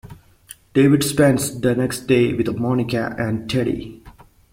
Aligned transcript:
David 0.73 1.03
spends 1.03 1.59
the 1.61 1.75
next 1.75 2.07
day 2.07 2.33
with 2.33 2.57
Monica 2.57 3.15
and 3.19 3.47
Teddy. 3.47 4.01